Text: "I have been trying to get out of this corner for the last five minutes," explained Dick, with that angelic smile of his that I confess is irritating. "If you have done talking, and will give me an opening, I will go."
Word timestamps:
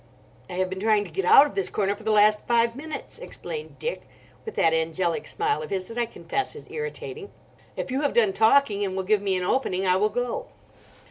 "I 0.49 0.53
have 0.53 0.67
been 0.67 0.79
trying 0.79 1.03
to 1.05 1.11
get 1.11 1.25
out 1.25 1.45
of 1.45 1.53
this 1.53 1.69
corner 1.69 1.95
for 1.95 2.01
the 2.01 2.09
last 2.11 2.47
five 2.47 2.75
minutes," 2.75 3.19
explained 3.19 3.77
Dick, 3.77 4.07
with 4.45 4.55
that 4.55 4.73
angelic 4.73 5.27
smile 5.27 5.61
of 5.61 5.69
his 5.69 5.85
that 5.85 5.97
I 5.99 6.07
confess 6.07 6.55
is 6.55 6.65
irritating. 6.71 7.29
"If 7.75 7.91
you 7.91 8.01
have 8.01 8.15
done 8.15 8.33
talking, 8.33 8.83
and 8.83 8.95
will 8.97 9.03
give 9.03 9.21
me 9.21 9.37
an 9.37 9.43
opening, 9.43 9.85
I 9.85 9.97
will 9.97 10.09
go." 10.09 10.47